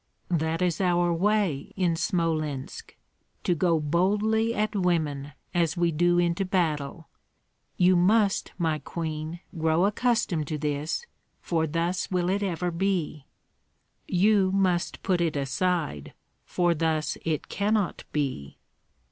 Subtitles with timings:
[0.31, 2.97] "That is our way in Smolensk,
[3.43, 7.07] to go boldly at women as we do into battle.
[7.77, 11.05] You must, my queen, grow accustomed to this,
[11.39, 13.25] for thus will it ever be."
[14.07, 16.15] "You must put it aside,
[16.45, 18.57] for thus it cannot be."